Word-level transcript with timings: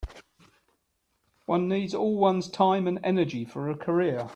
One 1.45 1.69
needs 1.69 1.93
all 1.93 2.17
one's 2.17 2.49
time 2.49 2.87
and 2.87 2.99
energy 3.03 3.45
for 3.45 3.69
a 3.69 3.77
career. 3.77 4.29